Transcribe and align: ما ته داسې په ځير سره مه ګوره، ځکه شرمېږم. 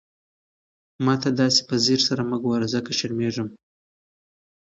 ما 1.05 1.15
ته 1.21 1.29
داسې 1.41 1.61
په 1.69 1.75
ځير 1.85 1.99
سره 2.07 2.21
مه 2.29 2.37
ګوره، 2.43 2.67
ځکه 2.75 2.91
شرمېږم. 2.97 3.49